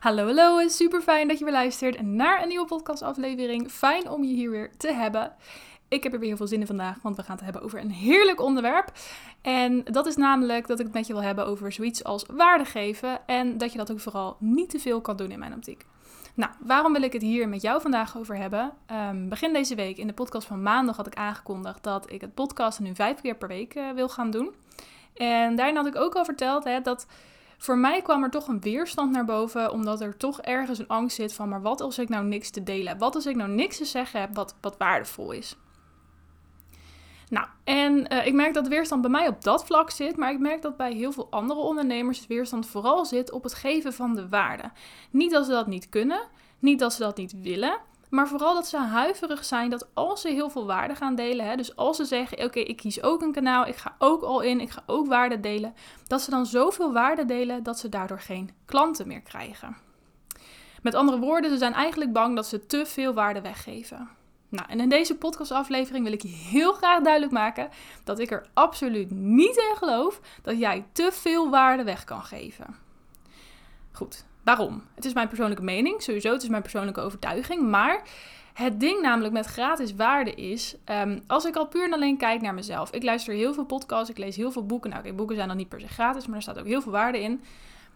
[0.00, 3.70] Hallo, hallo, super fijn dat je weer luistert naar een nieuwe podcastaflevering.
[3.70, 5.32] Fijn om je hier weer te hebben.
[5.88, 7.80] Ik heb er weer heel veel zin in vandaag, want we gaan het hebben over
[7.80, 8.92] een heerlijk onderwerp.
[9.42, 12.64] En dat is namelijk dat ik het met je wil hebben over zoiets als waarde
[12.64, 13.26] geven.
[13.26, 15.86] En dat je dat ook vooral niet te veel kan doen in mijn optiek.
[16.34, 18.72] Nou, waarom wil ik het hier met jou vandaag over hebben?
[18.86, 22.34] Ehm, begin deze week in de podcast van maandag had ik aangekondigd dat ik het
[22.34, 24.54] podcasten nu vijf keer per week uh, wil gaan doen.
[25.14, 27.06] En daarin had ik ook al verteld hè, dat
[27.58, 31.16] voor mij kwam er toch een weerstand naar boven, omdat er toch ergens een angst
[31.16, 32.98] zit van, maar wat als ik nou niks te delen heb?
[32.98, 35.56] Wat als ik nou niks te zeggen heb wat, wat waardevol is?
[37.28, 40.38] Nou, en uh, ik merk dat weerstand bij mij op dat vlak zit, maar ik
[40.38, 44.28] merk dat bij heel veel andere ondernemers weerstand vooral zit op het geven van de
[44.28, 44.70] waarde.
[45.10, 46.20] Niet dat ze dat niet kunnen,
[46.58, 47.78] niet dat ze dat niet willen,
[48.10, 51.56] maar vooral dat ze huiverig zijn dat als ze heel veel waarde gaan delen, hè,
[51.56, 54.60] dus als ze zeggen: Oké, ik kies ook een kanaal, ik ga ook al in,
[54.60, 55.74] ik ga ook waarde delen,
[56.06, 59.76] dat ze dan zoveel waarde delen dat ze daardoor geen klanten meer krijgen.
[60.82, 64.08] Met andere woorden, ze zijn eigenlijk bang dat ze te veel waarde weggeven.
[64.48, 67.68] Nou, en in deze podcastaflevering wil ik je heel graag duidelijk maken
[68.04, 72.76] dat ik er absoluut niet in geloof dat jij te veel waarde weg kan geven.
[73.92, 74.82] Goed, waarom?
[74.94, 78.02] Het is mijn persoonlijke mening, sowieso, het is mijn persoonlijke overtuiging, maar
[78.52, 82.40] het ding namelijk met gratis waarde is, um, als ik al puur en alleen kijk
[82.40, 82.90] naar mezelf.
[82.90, 84.90] Ik luister heel veel podcasts, ik lees heel veel boeken.
[84.90, 86.92] Nou, oké, boeken zijn dan niet per se gratis, maar er staat ook heel veel
[86.92, 87.40] waarde in.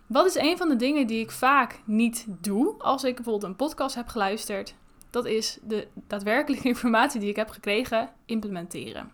[0.07, 3.57] Wat is een van de dingen die ik vaak niet doe als ik bijvoorbeeld een
[3.57, 4.75] podcast heb geluisterd?
[5.11, 9.13] Dat is de daadwerkelijke informatie die ik heb gekregen implementeren.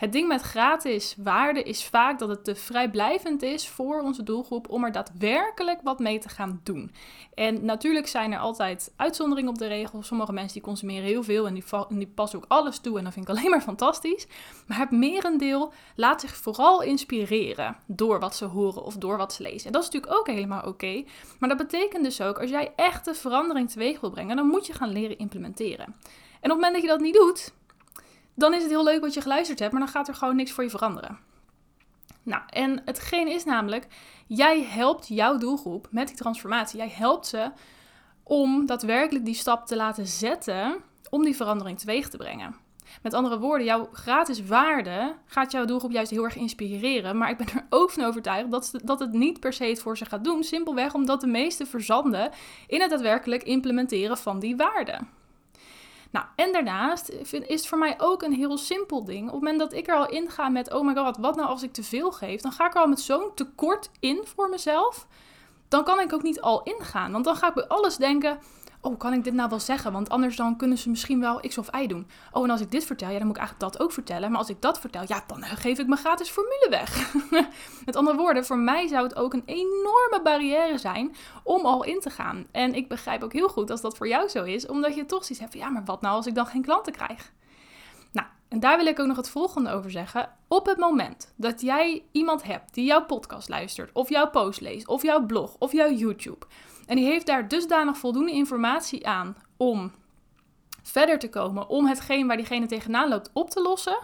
[0.00, 4.68] Het ding met gratis waarde is vaak dat het te vrijblijvend is voor onze doelgroep
[4.68, 6.90] om er daadwerkelijk wat mee te gaan doen.
[7.34, 10.02] En natuurlijk zijn er altijd uitzonderingen op de regel.
[10.02, 13.12] Sommige mensen die consumeren heel veel en die, die passen ook alles toe en dat
[13.12, 14.26] vind ik alleen maar fantastisch.
[14.66, 19.42] Maar het merendeel laat zich vooral inspireren door wat ze horen of door wat ze
[19.42, 19.66] lezen.
[19.66, 21.04] En dat is natuurlijk ook helemaal oké.
[21.38, 24.72] Maar dat betekent dus ook, als jij echte verandering teweeg wil brengen, dan moet je
[24.72, 25.84] gaan leren implementeren.
[26.40, 27.52] En op het moment dat je dat niet doet,
[28.40, 30.52] dan is het heel leuk wat je geluisterd hebt, maar dan gaat er gewoon niks
[30.52, 31.18] voor je veranderen.
[32.22, 33.86] Nou, en hetgeen is namelijk,
[34.26, 36.78] jij helpt jouw doelgroep met die transformatie.
[36.78, 37.50] Jij helpt ze
[38.22, 40.76] om daadwerkelijk die stap te laten zetten
[41.10, 42.54] om die verandering teweeg te brengen.
[43.02, 47.16] Met andere woorden, jouw gratis waarde gaat jouw doelgroep juist heel erg inspireren.
[47.18, 49.96] Maar ik ben er ook van overtuigd dat, dat het niet per se het voor
[49.96, 50.44] ze gaat doen.
[50.44, 52.30] Simpelweg omdat de meeste verzanden
[52.66, 54.98] in het daadwerkelijk implementeren van die waarde.
[56.10, 59.26] Nou, en daarnaast is het voor mij ook een heel simpel ding.
[59.26, 61.48] Op het moment dat ik er al in ga met, oh my god, wat nou
[61.48, 62.40] als ik te veel geef?
[62.40, 65.06] Dan ga ik er al met zo'n tekort in voor mezelf.
[65.68, 67.12] Dan kan ik ook niet al ingaan.
[67.12, 68.38] Want dan ga ik bij alles denken,
[68.80, 69.92] oh, kan ik dit nou wel zeggen?
[69.92, 72.06] Want anders dan kunnen ze misschien wel X of Y doen.
[72.32, 74.30] Oh, en als ik dit vertel, ja, dan moet ik eigenlijk dat ook vertellen.
[74.30, 77.14] Maar als ik dat vertel, ja, dan geef ik mijn gratis formule weg.
[77.86, 82.00] Met andere woorden, voor mij zou het ook een enorme barrière zijn om al in
[82.00, 82.46] te gaan.
[82.52, 85.24] En ik begrijp ook heel goed als dat voor jou zo is, omdat je toch
[85.24, 87.32] zoiets hebt ja, maar wat nou als ik dan geen klanten krijg?
[88.50, 90.30] En daar wil ik ook nog het volgende over zeggen.
[90.48, 94.88] Op het moment dat jij iemand hebt die jouw podcast luistert, of jouw post leest,
[94.88, 96.46] of jouw blog, of jouw YouTube
[96.90, 99.92] en die heeft daar dusdanig voldoende informatie aan om
[100.82, 103.98] verder te komen, om hetgeen waar diegene tegenaan loopt op te lossen,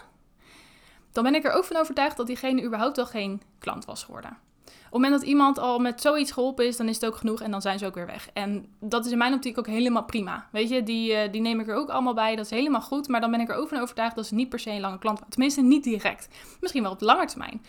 [1.12, 4.38] dan ben ik er ook van overtuigd dat diegene überhaupt wel geen klant was geworden.
[4.66, 7.40] Op het moment dat iemand al met zoiets geholpen is, dan is het ook genoeg
[7.40, 8.28] en dan zijn ze ook weer weg.
[8.32, 10.48] En dat is in mijn optiek ook helemaal prima.
[10.52, 12.36] Weet je, die, uh, die neem ik er ook allemaal bij.
[12.36, 13.08] Dat is helemaal goed.
[13.08, 14.98] Maar dan ben ik er ook van overtuigd dat ze niet per se een lange
[14.98, 16.28] klant Tenminste, niet direct.
[16.60, 17.62] Misschien wel op de lange termijn.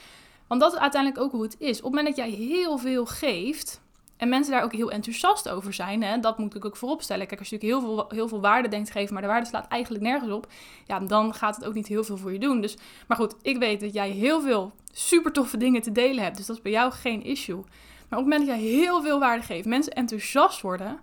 [0.47, 1.77] Want dat is uiteindelijk ook hoe het is.
[1.77, 3.81] Op het moment dat jij heel veel geeft,
[4.17, 6.03] en mensen daar ook heel enthousiast over zijn.
[6.03, 6.19] Hè?
[6.19, 7.27] Dat moet ik ook vooropstellen.
[7.27, 9.67] Kijk, als je natuurlijk heel veel, heel veel waarde denkt geven, maar de waarde slaat
[9.67, 10.47] eigenlijk nergens op.
[10.85, 12.61] Ja, dan gaat het ook niet heel veel voor je doen.
[12.61, 12.77] Dus,
[13.07, 16.37] maar goed, ik weet dat jij heel veel super toffe dingen te delen hebt.
[16.37, 17.63] Dus dat is bij jou geen issue.
[18.09, 20.99] Maar op het moment dat jij heel veel waarde geeft, mensen enthousiast worden,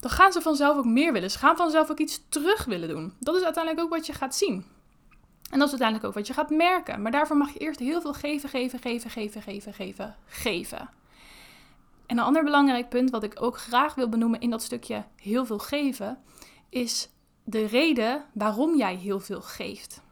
[0.00, 1.30] dan gaan ze vanzelf ook meer willen.
[1.30, 3.12] Ze gaan vanzelf ook iets terug willen doen.
[3.18, 4.64] Dat is uiteindelijk ook wat je gaat zien.
[5.50, 7.02] En dat is uiteindelijk ook wat je gaat merken.
[7.02, 10.88] Maar daarvoor mag je eerst heel veel geven, geven, geven, geven, geven, geven, geven.
[12.06, 15.46] En een ander belangrijk punt wat ik ook graag wil benoemen in dat stukje heel
[15.46, 16.18] veel geven,
[16.68, 17.10] is
[17.44, 20.04] de reden waarom jij heel veel geeft.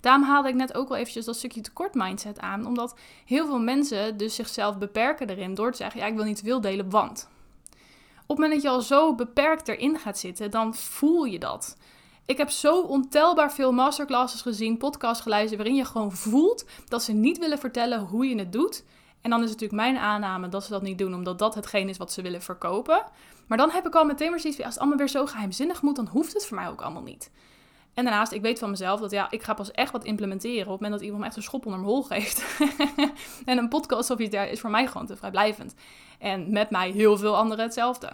[0.00, 3.60] Daarom haalde ik net ook al eventjes dat stukje tekort mindset aan, omdat heel veel
[3.60, 7.28] mensen dus zichzelf beperken erin door te zeggen, ja ik wil niet veel delen, want.
[8.22, 11.76] Op het moment dat je al zo beperkt erin gaat zitten, dan voel je dat.
[12.26, 17.38] Ik heb zo ontelbaar veel masterclasses gezien, podcasts waarin je gewoon voelt dat ze niet
[17.38, 18.84] willen vertellen hoe je het doet.
[19.22, 21.88] En dan is het natuurlijk mijn aanname dat ze dat niet doen, omdat dat hetgeen
[21.88, 23.04] is wat ze willen verkopen.
[23.46, 25.96] Maar dan heb ik al meteen maar zoiets als het allemaal weer zo geheimzinnig moet,
[25.96, 27.30] dan hoeft het voor mij ook allemaal niet.
[27.94, 30.72] En daarnaast, ik weet van mezelf dat ja, ik ga pas echt wat implementeren op
[30.72, 32.60] het moment dat iemand me echt een schop onder mijn hol geeft.
[33.44, 35.74] en een podcast of iets daar is voor mij gewoon te vrijblijvend.
[36.18, 38.10] En met mij heel veel anderen hetzelfde.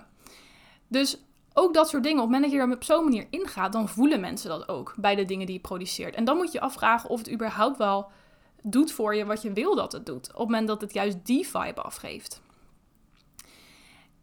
[0.88, 1.19] Dus
[1.52, 3.88] ook dat soort dingen, op het moment dat je er op zo'n manier ingaat, dan
[3.88, 6.14] voelen mensen dat ook bij de dingen die je produceert.
[6.14, 8.10] En dan moet je afvragen of het überhaupt wel
[8.62, 10.28] doet voor je wat je wil dat het doet.
[10.28, 12.40] Op het moment dat het juist die vibe afgeeft.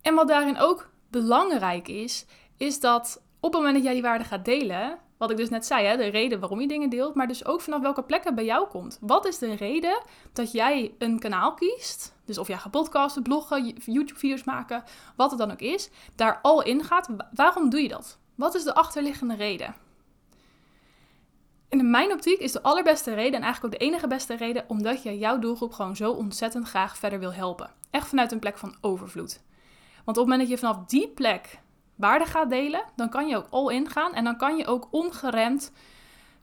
[0.01, 2.25] En wat daarin ook belangrijk is,
[2.57, 5.65] is dat op het moment dat jij die waarde gaat delen, wat ik dus net
[5.65, 8.45] zei, hè, de reden waarom je dingen deelt, maar dus ook vanaf welke plekken bij
[8.45, 8.97] jou komt.
[9.01, 10.01] Wat is de reden
[10.33, 12.13] dat jij een kanaal kiest?
[12.25, 14.83] Dus of jij gaat podcasten, bloggen, YouTube-video's maken,
[15.15, 17.09] wat het dan ook is, daar al in gaat.
[17.33, 18.17] Waarom doe je dat?
[18.35, 19.84] Wat is de achterliggende reden?
[21.79, 25.03] In mijn optiek is de allerbeste reden en eigenlijk ook de enige beste reden omdat
[25.03, 27.71] je jouw doelgroep gewoon zo ontzettend graag verder wil helpen.
[27.91, 29.41] Echt vanuit een plek van overvloed.
[30.05, 31.59] Want op het moment dat je vanaf die plek
[31.95, 34.87] waarde gaat delen, dan kan je ook all in gaan en dan kan je ook
[34.91, 35.71] ongeremd,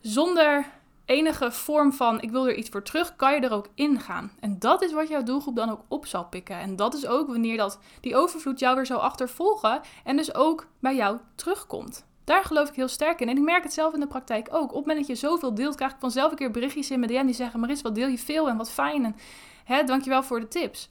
[0.00, 0.66] zonder
[1.04, 4.32] enige vorm van ik wil er iets voor terug, kan je er ook in gaan.
[4.40, 6.56] En dat is wat jouw doelgroep dan ook op zal pikken.
[6.56, 10.66] En dat is ook wanneer dat die overvloed jou weer zo achtervolgen en dus ook
[10.78, 12.10] bij jou terugkomt.
[12.24, 13.28] Daar geloof ik heel sterk in.
[13.28, 14.62] En ik merk het zelf in de praktijk ook.
[14.62, 17.12] Op het moment dat je zoveel deelt, krijg ik vanzelf een keer berichtjes in mijn
[17.12, 19.04] DM die zeggen: Maris, wat deel je veel en wat fijn.
[19.04, 19.16] En
[19.64, 20.88] hè, dankjewel voor de tips.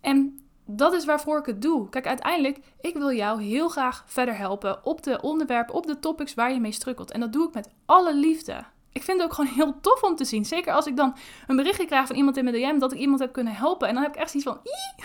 [0.00, 1.88] En dat is waarvoor ik het doe.
[1.88, 6.34] Kijk, uiteindelijk, ik wil jou heel graag verder helpen op de onderwerpen, op de topics
[6.34, 7.10] waar je mee strukkelt.
[7.10, 8.64] En dat doe ik met alle liefde.
[8.92, 10.44] Ik vind het ook gewoon heel tof om te zien.
[10.44, 11.16] Zeker als ik dan
[11.46, 13.88] een berichtje krijg van iemand in mijn DM dat ik iemand heb kunnen helpen.
[13.88, 14.58] En dan heb ik echt iets van,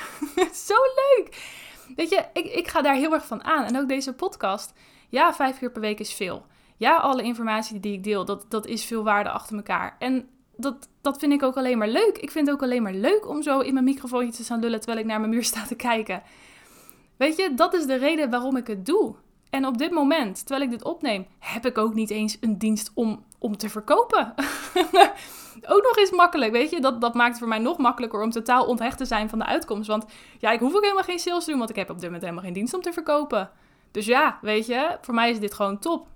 [0.68, 1.58] zo leuk.
[1.96, 3.64] Weet je, ik, ik ga daar heel erg van aan.
[3.64, 4.74] En ook deze podcast.
[5.10, 6.46] Ja, vijf keer per week is veel.
[6.78, 9.96] Ja, alle informatie die ik deel, dat, dat is veel waarde achter elkaar.
[10.00, 12.18] En dat, dat vind ik ook alleen maar leuk.
[12.18, 14.80] Ik vind het ook alleen maar leuk om zo in mijn microfoontje te staan lullen
[14.80, 16.22] terwijl ik naar mijn muur sta te kijken.
[17.18, 19.16] Weet je, dat is de reden waarom ik het doe.
[19.50, 22.92] En op dit moment, terwijl ik dit opneem, heb ik ook niet eens een dienst
[22.94, 24.34] om, om te verkopen.
[25.74, 26.82] ook nog eens makkelijk, weet je.
[26.82, 29.46] Dat, dat maakt het voor mij nog makkelijker om totaal onthecht te zijn van de
[29.46, 29.88] uitkomst.
[29.88, 30.06] Want
[30.40, 32.22] ja, ik hoef ook helemaal geen sales te doen, want ik heb op dit moment
[32.22, 33.50] helemaal geen dienst om te verkopen.
[33.92, 36.08] Dus ja, weet je, voor mij is dit gewoon top.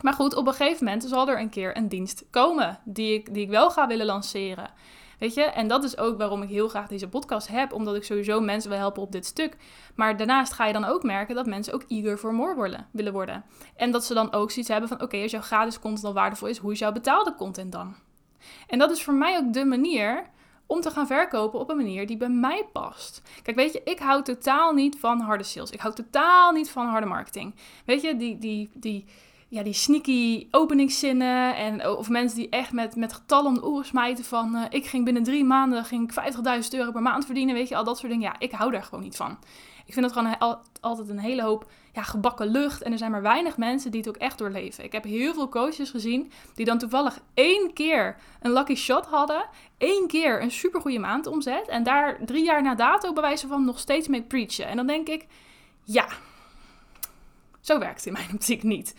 [0.00, 3.34] Maar goed, op een gegeven moment zal er een keer een dienst komen die ik,
[3.34, 4.70] die ik wel ga willen lanceren.
[5.18, 8.04] Weet je, en dat is ook waarom ik heel graag deze podcast heb, omdat ik
[8.04, 9.56] sowieso mensen wil helpen op dit stuk.
[9.94, 13.44] Maar daarnaast ga je dan ook merken dat mensen ook eager for more willen worden.
[13.76, 16.48] En dat ze dan ook zoiets hebben van: oké, als jouw gratis content al waardevol
[16.48, 17.94] is, hoe is jouw betaalde content dan?
[18.66, 20.30] En dat is voor mij ook de manier
[20.66, 23.22] om te gaan verkopen op een manier die bij mij past.
[23.42, 25.70] Kijk, weet je, ik hou totaal niet van harde sales.
[25.70, 27.54] Ik hou totaal niet van harde marketing.
[27.84, 29.04] Weet je, die, die, die,
[29.48, 31.56] ja, die sneaky openingszinnen.
[31.56, 34.54] En, of mensen die echt met, met getallen om de oren smijten van...
[34.54, 36.34] Uh, ik ging binnen drie maanden ging ik
[36.64, 37.54] 50.000 euro per maand verdienen.
[37.54, 38.28] Weet je, al dat soort dingen.
[38.30, 39.38] Ja, ik hou daar gewoon niet van.
[39.86, 42.82] Ik vind het gewoon al, altijd een hele hoop ja, gebakken lucht.
[42.82, 44.84] En er zijn maar weinig mensen die het ook echt doorleven.
[44.84, 49.48] Ik heb heel veel coaches gezien die dan toevallig één keer een lucky shot hadden.
[49.78, 51.68] één keer een supergoeie maand omzet.
[51.68, 54.66] En daar drie jaar na dato bij wijze van nog steeds mee preachen.
[54.66, 55.26] En dan denk ik,
[55.82, 56.08] ja,
[57.60, 58.94] zo werkt het in mijn optiek niet.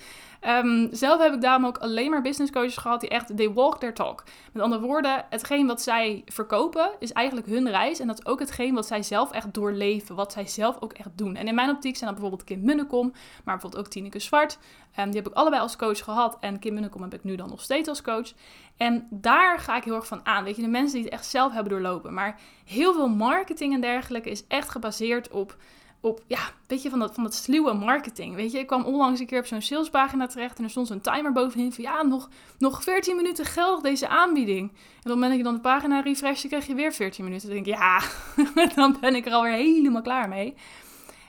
[0.47, 3.79] Um, zelf heb ik daarom ook alleen maar business coaches gehad die echt, they walk
[3.79, 4.23] their talk.
[4.53, 7.99] Met andere woorden, hetgeen wat zij verkopen is eigenlijk hun reis.
[7.99, 11.09] En dat is ook hetgeen wat zij zelf echt doorleven, wat zij zelf ook echt
[11.15, 11.35] doen.
[11.35, 13.11] En in mijn optiek zijn dat bijvoorbeeld Kim Munnekom,
[13.43, 14.57] maar bijvoorbeeld ook Tineke Zwart.
[14.99, 17.49] Um, die heb ik allebei als coach gehad en Kim Munnekom heb ik nu dan
[17.49, 18.33] nog steeds als coach.
[18.77, 20.43] En daar ga ik heel erg van aan.
[20.43, 22.13] Weet je, de mensen die het echt zelf hebben doorlopen.
[22.13, 25.55] Maar heel veel marketing en dergelijke is echt gebaseerd op
[26.01, 28.35] op, ja, weet je, van dat, van dat sluwe marketing.
[28.35, 31.01] Weet je, ik kwam onlangs een keer op zo'n salespagina terecht en er stond zo'n
[31.01, 34.69] timer bovenin van, ja, nog, nog 14 minuten geldig deze aanbieding.
[34.69, 37.23] En op het moment dat je dan de pagina refresh, dan krijg je weer 14
[37.23, 37.47] minuten.
[37.47, 38.01] Dan denk ik, ja,
[38.75, 40.55] dan ben ik er alweer helemaal klaar mee.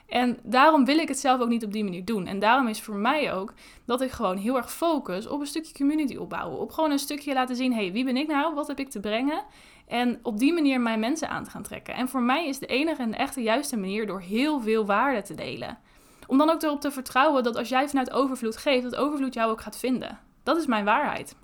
[0.09, 2.27] En daarom wil ik het zelf ook niet op die manier doen.
[2.27, 3.53] En daarom is voor mij ook
[3.85, 6.59] dat ik gewoon heel erg focus op een stukje community opbouwen.
[6.59, 8.55] Op gewoon een stukje laten zien, hey, wie ben ik nou?
[8.55, 9.43] Wat heb ik te brengen?
[9.89, 11.95] En op die manier mijn mensen aan te gaan trekken.
[11.95, 15.35] En voor mij is de enige en echte juiste manier door heel veel waarde te
[15.35, 15.79] delen.
[16.27, 19.51] Om dan ook erop te vertrouwen dat als jij vanuit overvloed geeft, dat overvloed jou
[19.51, 20.19] ook gaat vinden.
[20.43, 21.37] Dat is mijn waarheid.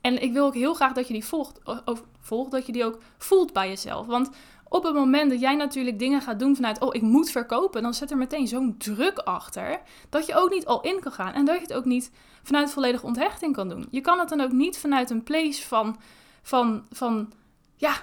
[0.00, 2.84] En ik wil ook heel graag dat je die volgt, of volgt, dat je die
[2.84, 4.06] ook voelt bij jezelf.
[4.06, 4.30] Want
[4.68, 7.94] op het moment dat jij natuurlijk dingen gaat doen vanuit, oh, ik moet verkopen, dan
[7.94, 9.80] zet er meteen zo'n druk achter
[10.10, 12.10] dat je ook niet al in kan gaan en dat je het ook niet
[12.42, 13.86] vanuit volledige onthechting kan doen.
[13.90, 15.96] Je kan het dan ook niet vanuit een place van
[16.44, 17.32] van, van,
[17.76, 17.94] ja,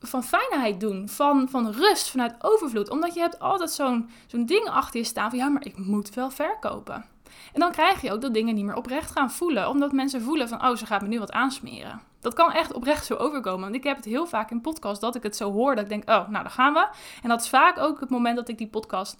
[0.00, 2.90] van fijnheid doen, van, van rust, vanuit overvloed.
[2.90, 6.14] Omdat je hebt altijd zo'n zo'n ding achter je staan van ja, maar ik moet
[6.14, 7.04] wel verkopen.
[7.52, 9.68] En dan krijg je ook dat dingen niet meer oprecht gaan voelen.
[9.68, 12.00] Omdat mensen voelen van, oh, ze gaat me nu wat aansmeren.
[12.20, 13.60] Dat kan echt oprecht zo overkomen.
[13.60, 15.74] Want ik heb het heel vaak in podcast dat ik het zo hoor.
[15.74, 16.88] Dat ik denk, oh, nou, daar gaan we.
[17.22, 19.16] En dat is vaak ook het moment dat ik die podcast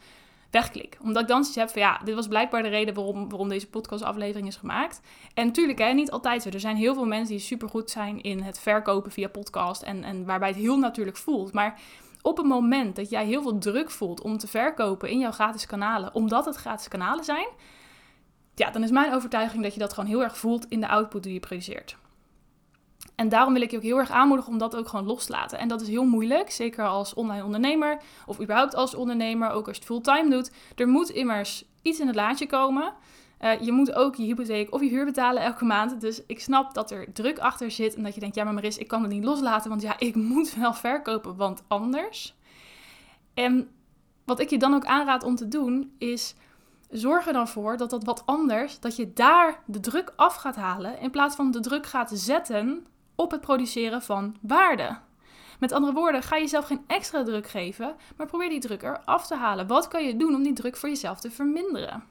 [0.51, 0.99] wegklik.
[1.03, 3.69] Omdat ik dan zoiets heb van ja, dit was blijkbaar de reden waarom, waarom deze
[3.69, 5.01] podcastaflevering is gemaakt.
[5.35, 6.49] En natuurlijk, hè, niet altijd zo.
[6.49, 10.25] Er zijn heel veel mensen die supergoed zijn in het verkopen via podcast en, en
[10.25, 11.53] waarbij het heel natuurlijk voelt.
[11.53, 11.81] Maar
[12.23, 15.67] op het moment dat jij heel veel druk voelt om te verkopen in jouw gratis
[15.67, 17.49] kanalen, omdat het gratis kanalen zijn,
[18.55, 21.23] ja, dan is mijn overtuiging dat je dat gewoon heel erg voelt in de output
[21.23, 21.97] die je produceert.
[23.15, 25.33] En daarom wil ik je ook heel erg aanmoedigen om dat ook gewoon los te
[25.33, 25.59] laten.
[25.59, 29.77] En dat is heel moeilijk, zeker als online ondernemer of überhaupt als ondernemer, ook als
[29.77, 30.51] je het fulltime doet.
[30.77, 32.93] Er moet immers iets in het laadje komen.
[33.41, 36.01] Uh, je moet ook je hypotheek of je huur betalen elke maand.
[36.01, 38.79] Dus ik snap dat er druk achter zit en dat je denkt, ja maar Maris,
[38.79, 42.35] ik kan het niet loslaten, want ja, ik moet wel verkopen, want anders.
[43.35, 43.69] En
[44.25, 46.35] wat ik je dan ook aanraad om te doen, is
[46.91, 50.57] zorg er dan voor dat dat wat anders, dat je daar de druk af gaat
[50.57, 54.99] halen, in plaats van de druk gaat zetten op het produceren van waarde.
[55.59, 59.35] Met andere woorden, ga jezelf geen extra druk geven, maar probeer die druk eraf te
[59.35, 59.67] halen.
[59.67, 62.05] Wat kan je doen om die druk voor jezelf te verminderen?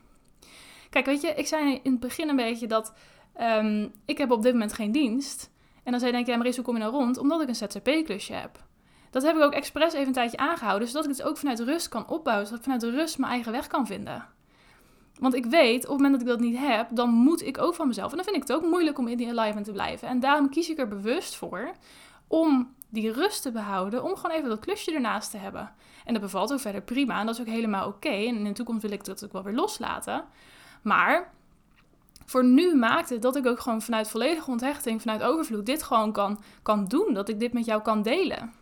[0.89, 2.93] Kijk, weet je, ik zei in het begin een beetje dat
[3.41, 5.51] um, ik heb op dit moment geen dienst.
[5.83, 7.17] En dan zei denk je, ja, Maris, hoe kom je nou rond?
[7.17, 8.65] Omdat ik een ZZP-klusje heb.
[9.09, 11.89] Dat heb ik ook expres even een tijdje aangehouden, zodat ik het ook vanuit rust
[11.89, 14.25] kan opbouwen, zodat ik vanuit rust mijn eigen weg kan vinden.
[15.19, 17.75] Want ik weet, op het moment dat ik dat niet heb, dan moet ik ook
[17.75, 18.09] van mezelf.
[18.09, 20.07] En dan vind ik het ook moeilijk om in die alignment te blijven.
[20.07, 21.71] En daarom kies ik er bewust voor
[22.27, 25.71] om die rust te behouden, om gewoon even dat klusje ernaast te hebben.
[26.05, 28.09] En dat bevalt ook verder prima en dat is ook helemaal oké.
[28.09, 30.23] En in de toekomst wil ik dat ook wel weer loslaten.
[30.81, 31.31] Maar
[32.25, 36.11] voor nu maakt het dat ik ook gewoon vanuit volledige onthechting, vanuit overvloed, dit gewoon
[36.11, 37.13] kan, kan doen.
[37.13, 38.53] Dat ik dit met jou kan delen.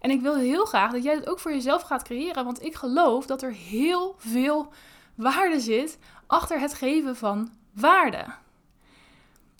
[0.00, 2.74] En ik wil heel graag dat jij het ook voor jezelf gaat creëren, want ik
[2.74, 4.72] geloof dat er heel veel
[5.14, 8.24] waarde zit achter het geven van waarde.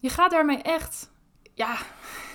[0.00, 1.10] Je gaat daarmee echt,
[1.54, 1.76] ja,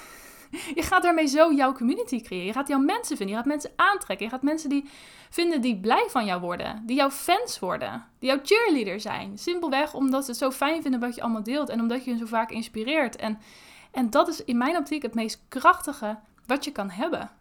[0.80, 2.46] je gaat daarmee zo jouw community creëren.
[2.46, 4.90] Je gaat jouw mensen vinden, je gaat mensen aantrekken, je gaat mensen die
[5.30, 9.38] vinden die blij van jou worden, die jouw fans worden, die jouw cheerleader zijn.
[9.38, 12.20] Simpelweg omdat ze het zo fijn vinden wat je allemaal deelt en omdat je hen
[12.20, 13.16] zo vaak inspireert.
[13.16, 13.40] En,
[13.92, 17.32] en dat is in mijn optiek het meest krachtige wat je kan hebben.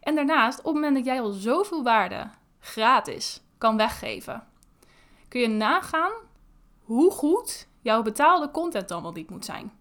[0.00, 4.46] En daarnaast, op het moment dat jij al zoveel waarde gratis kan weggeven,
[5.30, 6.12] kun je nagaan
[6.80, 9.72] hoe goed jouw betaalde content dan wel niet moet zijn.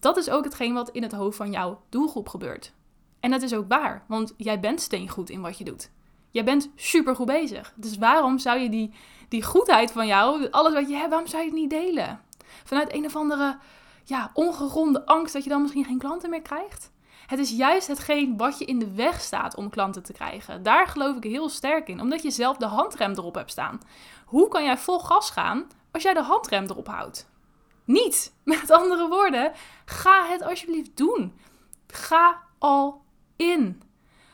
[0.00, 2.72] Dat is ook hetgeen wat in het hoofd van jouw doelgroep gebeurt.
[3.20, 5.90] En dat is ook waar, want jij bent steengoed in wat je doet.
[6.30, 7.72] Jij bent supergoed bezig.
[7.76, 8.94] Dus waarom zou je die,
[9.28, 12.20] die goedheid van jou, alles wat je hebt, waarom zou je het niet delen?
[12.64, 13.58] Vanuit een of andere
[14.04, 16.90] ja, ongegronde angst dat je dan misschien geen klanten meer krijgt?
[17.30, 20.62] Het is juist hetgeen wat je in de weg staat om klanten te krijgen.
[20.62, 23.80] Daar geloof ik heel sterk in, omdat je zelf de handrem erop hebt staan.
[24.24, 27.30] Hoe kan jij vol gas gaan als jij de handrem erop houdt?
[27.84, 28.32] Niet.
[28.44, 29.52] Met andere woorden,
[29.84, 31.38] ga het alsjeblieft doen.
[31.86, 33.02] Ga al
[33.36, 33.82] in.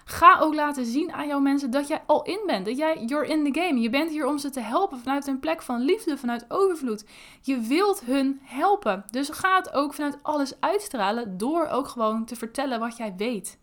[0.08, 2.66] Ga ook laten zien aan jouw mensen dat jij al in bent.
[2.66, 3.80] Dat jij, you're in the game.
[3.80, 7.04] Je bent hier om ze te helpen vanuit een plek van liefde, vanuit overvloed.
[7.40, 9.04] Je wilt hun helpen.
[9.10, 13.58] Dus ga het ook vanuit alles uitstralen door ook gewoon te vertellen wat jij weet.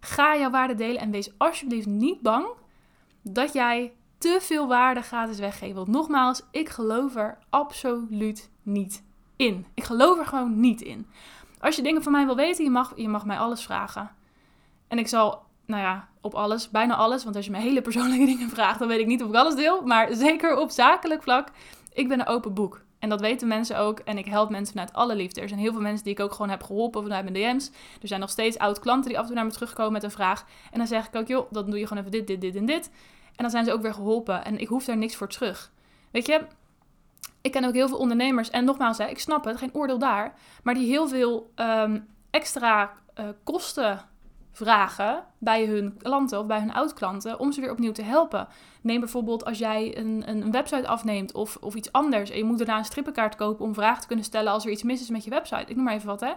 [0.00, 2.46] Ga jouw waarde delen en wees alsjeblieft niet bang
[3.22, 5.76] dat jij te veel waarde gratis weggeven.
[5.76, 9.04] Want nogmaals, ik geloof er absoluut niet
[9.36, 9.66] in.
[9.74, 11.06] Ik geloof er gewoon niet in.
[11.60, 14.18] Als je dingen van mij wil weten, je mag, je mag mij alles vragen.
[14.90, 17.24] En ik zal, nou ja, op alles, bijna alles.
[17.24, 19.54] Want als je me hele persoonlijke dingen vraagt, dan weet ik niet of ik alles
[19.54, 19.82] deel.
[19.82, 21.48] Maar zeker op zakelijk vlak,
[21.92, 22.82] ik ben een open boek.
[22.98, 23.98] En dat weten mensen ook.
[23.98, 25.40] En ik help mensen vanuit alle liefde.
[25.40, 27.70] Er zijn heel veel mensen die ik ook gewoon heb geholpen vanuit mijn DM's.
[28.02, 30.10] Er zijn nog steeds oud klanten die af en toe naar me terugkomen met een
[30.10, 30.44] vraag.
[30.70, 32.66] En dan zeg ik ook, joh, dan doe je gewoon even dit, dit, dit en
[32.66, 32.90] dit.
[33.26, 34.44] En dan zijn ze ook weer geholpen.
[34.44, 35.70] En ik hoef daar niks voor terug.
[36.10, 36.40] Weet je,
[37.40, 38.50] ik ken ook heel veel ondernemers.
[38.50, 40.34] En nogmaals, ik snap het, geen oordeel daar.
[40.62, 44.08] Maar die heel veel um, extra uh, kosten
[44.52, 48.48] vragen bij hun klanten of bij hun oud-klanten om ze weer opnieuw te helpen.
[48.80, 52.58] Neem bijvoorbeeld als jij een, een website afneemt of, of iets anders en je moet
[52.58, 55.24] daarna een strippenkaart kopen om vragen te kunnen stellen als er iets mis is met
[55.24, 55.70] je website.
[55.70, 56.32] Ik noem maar even wat hè.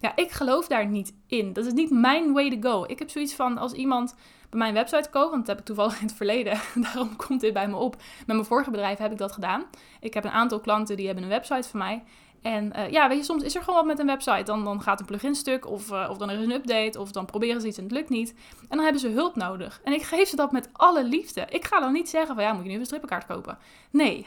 [0.00, 1.52] Ja, ik geloof daar niet in.
[1.52, 2.84] Dat is niet mijn way to go.
[2.86, 4.14] Ik heb zoiets van als iemand
[4.50, 6.60] bij mijn website koopt, want dat heb ik toevallig in het verleden,
[6.92, 7.96] daarom komt dit bij me op.
[7.96, 9.64] Met mijn vorige bedrijf heb ik dat gedaan.
[10.00, 12.02] Ik heb een aantal klanten die hebben een website van mij.
[12.42, 14.42] En uh, ja, weet je, soms is er gewoon wat met een website.
[14.42, 17.12] Dan, dan gaat een plugin stuk of, uh, of dan er is een update of
[17.12, 18.34] dan proberen ze iets en het lukt niet.
[18.60, 19.80] En dan hebben ze hulp nodig.
[19.84, 21.46] En ik geef ze dat met alle liefde.
[21.48, 23.58] Ik ga dan niet zeggen van ja, moet je nu een strippenkaart kopen?
[23.90, 24.26] Nee.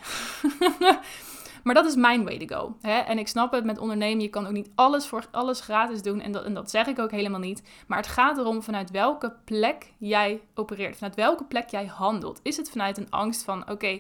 [1.63, 2.75] maar dat is mijn way to go.
[2.81, 2.97] Hè?
[2.97, 6.21] En ik snap het met ondernemen, je kan ook niet alles voor alles gratis doen.
[6.21, 7.63] En dat, en dat zeg ik ook helemaal niet.
[7.87, 10.95] Maar het gaat erom vanuit welke plek jij opereert.
[10.97, 12.39] Vanuit welke plek jij handelt.
[12.43, 13.99] Is het vanuit een angst van oké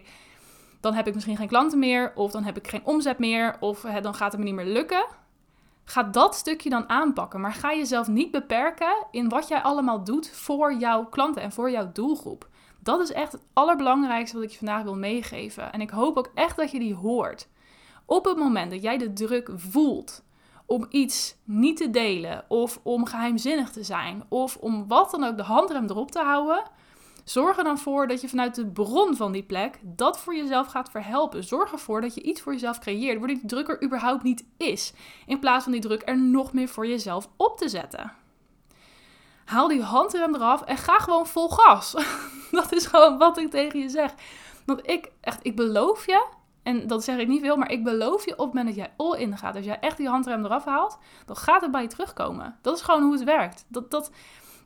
[0.83, 3.81] dan heb ik misschien geen klanten meer, of dan heb ik geen omzet meer, of
[3.81, 5.05] hè, dan gaat het me niet meer lukken.
[5.83, 10.29] Ga dat stukje dan aanpakken, maar ga jezelf niet beperken in wat jij allemaal doet
[10.29, 12.47] voor jouw klanten en voor jouw doelgroep.
[12.79, 15.71] Dat is echt het allerbelangrijkste wat ik je vandaag wil meegeven.
[15.71, 17.47] En ik hoop ook echt dat je die hoort.
[18.05, 20.23] Op het moment dat jij de druk voelt
[20.65, 25.37] om iets niet te delen of om geheimzinnig te zijn of om wat dan ook
[25.37, 26.63] de handrem erop te houden,
[27.23, 30.67] zorg er dan voor dat je vanuit de bron van die plek dat voor jezelf
[30.67, 31.43] gaat verhelpen.
[31.43, 34.93] Zorg ervoor dat je iets voor jezelf creëert waar die druk er überhaupt niet is,
[35.25, 38.13] in plaats van die druk er nog meer voor jezelf op te zetten.
[39.45, 41.91] Haal die handrem eraf en ga gewoon vol gas.
[42.51, 44.13] dat is gewoon wat ik tegen je zeg.
[44.65, 46.25] Want ik, echt, ik beloof je,
[46.63, 48.93] en dat zeg ik niet veel, maar ik beloof je op het moment dat jij
[48.97, 51.87] all in gaat, als jij echt die handrem eraf haalt, dan gaat het bij je
[51.87, 52.57] terugkomen.
[52.61, 53.65] Dat is gewoon hoe het werkt.
[53.67, 54.11] Dat, dat,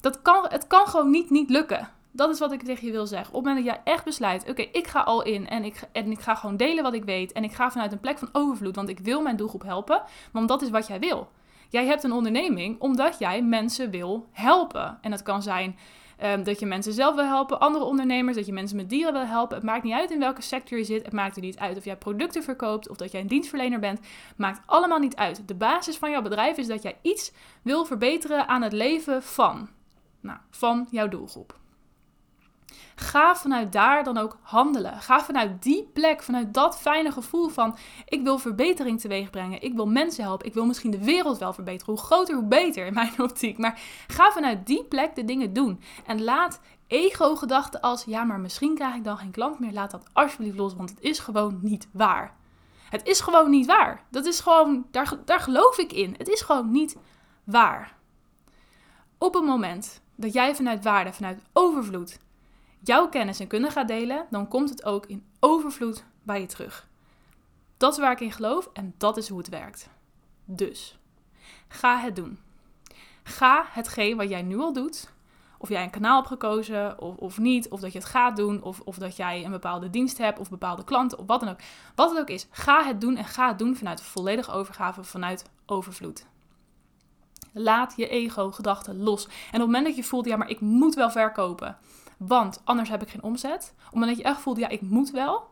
[0.02, 1.90] dat kan, het kan gewoon niet, niet lukken.
[2.18, 3.28] Dat is wat ik tegen je wil zeggen.
[3.28, 6.12] Op het moment dat jij echt besluit, oké, ik ga al in en ik, en
[6.12, 7.32] ik ga gewoon delen wat ik weet.
[7.32, 10.02] En ik ga vanuit een plek van overvloed, want ik wil mijn doelgroep helpen.
[10.32, 11.30] Want dat is wat jij wil.
[11.70, 14.98] Jij hebt een onderneming omdat jij mensen wil helpen.
[15.02, 15.78] En dat kan zijn
[16.24, 19.26] um, dat je mensen zelf wil helpen, andere ondernemers, dat je mensen met dieren wil
[19.26, 19.56] helpen.
[19.56, 21.04] Het maakt niet uit in welke sector je zit.
[21.04, 24.00] Het maakt er niet uit of jij producten verkoopt of dat jij een dienstverlener bent.
[24.38, 25.48] Maakt allemaal niet uit.
[25.48, 27.32] De basis van jouw bedrijf is dat jij iets
[27.62, 29.70] wil verbeteren aan het leven van,
[30.22, 31.56] nou, van jouw doelgroep.
[33.00, 35.02] Ga vanuit daar dan ook handelen.
[35.02, 39.62] Ga vanuit die plek, vanuit dat fijne gevoel van ik wil verbetering teweeg brengen.
[39.62, 40.48] Ik wil mensen helpen.
[40.48, 41.94] Ik wil misschien de wereld wel verbeteren.
[41.94, 43.58] Hoe groter, hoe beter in mijn optiek.
[43.58, 45.82] Maar ga vanuit die plek de dingen doen.
[46.06, 49.74] En laat ego-gedachten als ja, maar misschien krijg ik dan geen klant meer.
[49.74, 52.36] Laat dat alsjeblieft los, want het is gewoon niet waar.
[52.90, 54.04] Het is gewoon niet waar.
[54.10, 56.16] Dat is gewoon, daar, daar geloof ik in.
[56.18, 56.98] Het is gewoon niet
[57.44, 57.96] waar.
[59.18, 62.18] Op het moment dat jij vanuit waarde, vanuit overvloed,
[62.88, 66.88] jouw kennis en kunde gaat delen, dan komt het ook in overvloed bij je terug.
[67.78, 69.90] Dat is waar ik in geloof en dat is hoe het werkt.
[70.46, 70.98] Dus
[71.68, 72.40] ga het doen.
[73.24, 75.14] Ga hetgeen wat jij nu al doet,
[75.58, 78.62] of jij een kanaal hebt gekozen of, of niet, of dat je het gaat doen,
[78.62, 81.60] of, of dat jij een bepaalde dienst hebt, of bepaalde klanten, of wat dan ook.
[81.96, 85.50] Wat het ook is, ga het doen en ga het doen vanuit volledige overgave, vanuit
[85.66, 86.26] overvloed.
[87.52, 89.26] Laat je ego-gedachten los.
[89.26, 91.78] En op het moment dat je voelt, ja, maar ik moet wel verkopen
[92.18, 93.74] want anders heb ik geen omzet.
[93.76, 95.48] Op het moment dat je echt voelt, ja, ik moet wel.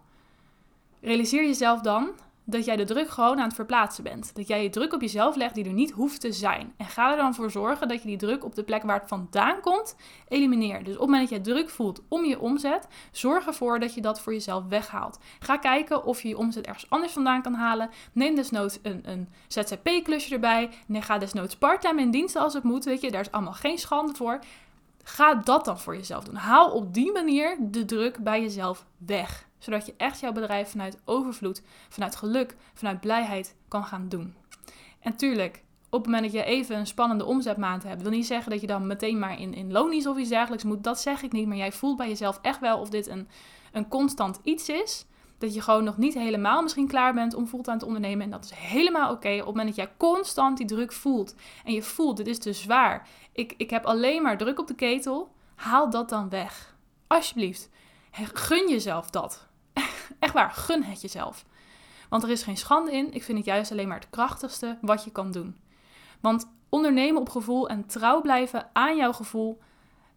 [1.01, 2.10] Realiseer jezelf dan
[2.45, 4.36] dat jij de druk gewoon aan het verplaatsen bent.
[4.36, 6.73] Dat jij je druk op jezelf legt die er niet hoeft te zijn.
[6.78, 9.08] En ga er dan voor zorgen dat je die druk op de plek waar het
[9.08, 9.95] vandaan komt,
[10.28, 10.86] elimineert.
[10.86, 14.01] Dus op het moment dat jij druk voelt om je omzet, zorg ervoor dat je
[14.01, 15.19] dat voor jezelf weghaalt.
[15.39, 17.89] Ga kijken of je je omzet ergens anders vandaan kan halen.
[18.12, 20.69] Neem desnoods een, een ZZP-klusje erbij.
[20.88, 22.86] Nee, ga desnoods parttime in diensten als het moet.
[22.86, 24.39] Weet je, daar is allemaal geen schande voor.
[25.08, 26.36] Ga dat dan voor jezelf doen.
[26.36, 29.48] Haal op die manier de druk bij jezelf weg.
[29.58, 34.36] Zodat je echt jouw bedrijf vanuit overvloed, vanuit geluk, vanuit blijheid kan gaan doen.
[35.00, 38.52] En tuurlijk, op het moment dat je even een spannende omzetmaand hebt, wil niet zeggen
[38.52, 40.84] dat je dan meteen maar in, in lonies of iets dergelijks moet.
[40.84, 41.48] Dat zeg ik niet.
[41.48, 43.28] Maar jij voelt bij jezelf echt wel of dit een,
[43.72, 45.06] een constant iets is
[45.38, 48.26] dat je gewoon nog niet helemaal misschien klaar bent om fulltime te ondernemen.
[48.26, 49.32] En dat is helemaal oké.
[49.32, 52.54] Op het moment dat jij constant die druk voelt en je voelt, dit is te
[52.54, 53.08] zwaar.
[53.32, 55.32] Ik, ik heb alleen maar druk op de ketel.
[55.56, 56.76] Haal dat dan weg.
[57.08, 57.69] Alsjeblieft.
[58.12, 59.48] Gun jezelf dat.
[60.19, 61.45] Echt waar, gun het jezelf.
[62.10, 63.13] Want er is geen schande in.
[63.13, 65.56] Ik vind het juist alleen maar het krachtigste wat je kan doen.
[66.21, 69.60] Want ondernemen op gevoel en trouw blijven aan jouw gevoel,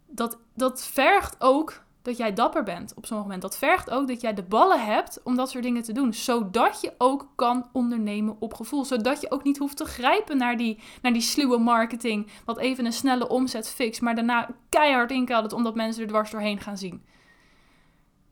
[0.07, 3.43] dat, dat vergt ook dat jij dapper bent op zo'n moment.
[3.43, 6.15] Dat vergt ook dat jij de ballen hebt om dat soort dingen te doen.
[6.15, 8.85] Zodat je ook kan ondernemen op gevoel.
[8.85, 12.27] Zodat je ook niet hoeft te grijpen naar die, naar die sluwe marketing.
[12.45, 14.01] Wat even een snelle omzet fix.
[14.01, 17.05] Maar daarna keihard inkeldert omdat mensen er dwars doorheen gaan zien.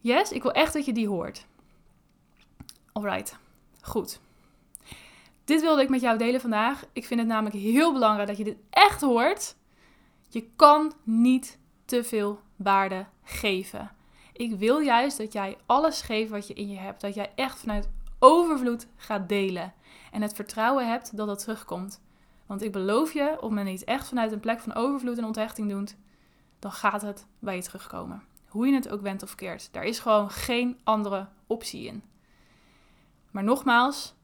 [0.00, 1.46] Yes, ik wil echt dat je die hoort.
[2.92, 3.36] Alright,
[3.80, 4.20] goed.
[5.44, 6.84] Dit wilde ik met jou delen vandaag.
[6.92, 9.56] Ik vind het namelijk heel belangrijk dat je dit echt hoort.
[10.28, 13.90] Je kan niet te veel waarde geven.
[14.32, 17.00] Ik wil juist dat jij alles geeft wat je in je hebt.
[17.00, 17.88] Dat jij echt vanuit
[18.18, 19.72] overvloed gaat delen.
[20.10, 22.00] En het vertrouwen hebt dat het terugkomt.
[22.46, 25.24] Want ik beloof je, op dat je het echt vanuit een plek van overvloed en
[25.24, 25.96] onthechting doet,
[26.58, 28.22] dan gaat het bij je terugkomen.
[28.48, 29.68] Hoe je het ook went of keert.
[29.72, 32.02] Daar is gewoon geen andere optie in.
[33.30, 34.14] Maar nogmaals,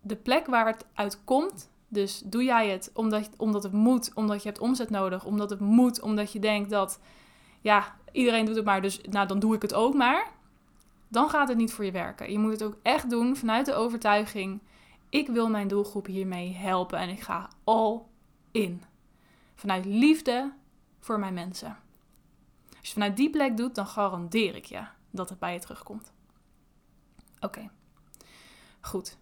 [0.00, 4.48] de plek waar het uitkomt, dus doe jij het omdat, omdat het moet, omdat je
[4.48, 7.00] hebt omzet nodig, omdat het moet, omdat je denkt dat
[7.62, 10.30] ja, iedereen doet het maar, dus nou, dan doe ik het ook maar.
[11.08, 12.32] Dan gaat het niet voor je werken.
[12.32, 14.60] Je moet het ook echt doen vanuit de overtuiging:
[15.08, 18.00] ik wil mijn doelgroep hiermee helpen en ik ga all
[18.50, 18.82] in.
[19.54, 20.52] Vanuit liefde
[21.00, 21.76] voor mijn mensen.
[22.78, 26.12] Als je vanuit die plek doet, dan garandeer ik je dat het bij je terugkomt.
[27.40, 27.70] Oké,
[28.80, 29.16] goed.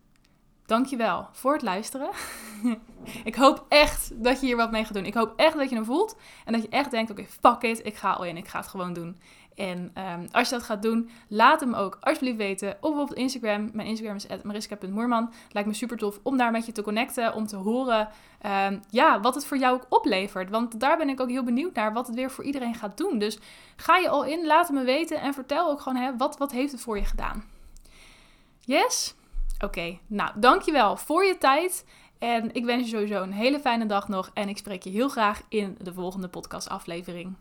[0.66, 2.10] Dankjewel voor het luisteren.
[3.24, 5.06] ik hoop echt dat je hier wat mee gaat doen.
[5.06, 6.16] Ik hoop echt dat je hem voelt.
[6.44, 7.86] En dat je echt denkt, oké, fuck it.
[7.86, 8.36] Ik ga al in.
[8.36, 9.16] Ik ga het gewoon doen.
[9.60, 13.70] En ehm, als je dat gaat doen, laat hem ook alsjeblieft weten op bijvoorbeeld Instagram.
[13.72, 15.32] Mijn Instagram is mariska.moerman.
[15.50, 18.08] Lijkt me super tof om daar met je te connecten, om te horen
[18.40, 20.50] ehm, ja, wat het voor jou ook oplevert.
[20.50, 23.18] Want daar ben ik ook heel benieuwd naar, wat het weer voor iedereen gaat doen.
[23.18, 23.38] Dus
[23.76, 26.52] ga je al in, laat het me weten en vertel ook gewoon, hè, wat, wat
[26.52, 27.44] heeft het voor je gedaan?
[28.60, 29.14] Yes?
[29.64, 31.84] Oké, nou dankjewel voor je tijd.
[32.20, 34.30] En ik wens je sowieso een hele fijne dag nog.
[34.34, 37.34] En ik spreek je heel graag in de volgende podcastaflevering.